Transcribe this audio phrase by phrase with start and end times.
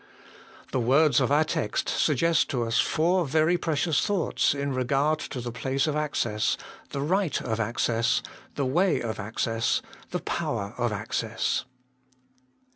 [0.71, 5.39] The words of our text suggest to us four very precious thoughts in regard to
[5.39, 6.57] the place of access,
[6.89, 8.23] the right of access,
[8.55, 9.79] the way of access,
[10.09, 11.65] the power of access.